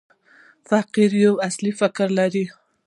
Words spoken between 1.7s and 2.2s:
فکر